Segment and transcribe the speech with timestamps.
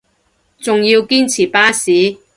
[0.57, 2.17] 仲要堅持巴士